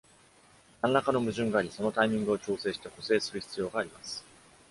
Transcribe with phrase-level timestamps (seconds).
[0.81, 4.25] なんらかの矛盾があり、そのタイミングを調整して補正する必要があります。